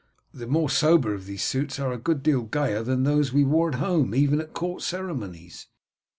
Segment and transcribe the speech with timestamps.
[0.33, 3.69] "The more sober of these suits are a good deal gayer than those we wore
[3.69, 5.67] at home even at court ceremonies."